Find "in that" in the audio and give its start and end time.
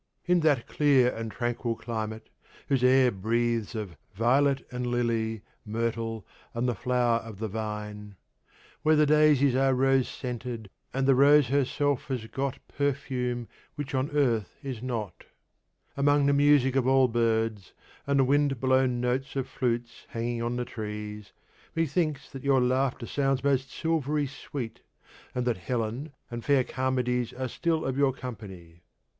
0.25-0.65